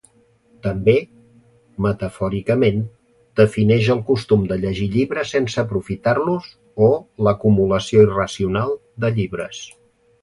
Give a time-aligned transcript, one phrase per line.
[0.67, 0.93] També,
[1.85, 2.79] metafòricament,
[3.41, 6.49] defineix el costum de llegir llibres sense aprofitar-los
[6.87, 6.89] o
[7.29, 9.63] l'acumulació irracional de llibres.